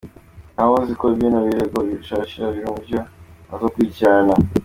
[0.53, 2.99] Ntawuzi ko bino birego bishasha biri mu vyo
[3.49, 4.33] bazokurikirana.